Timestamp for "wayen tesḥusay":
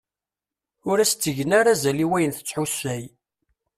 2.09-3.03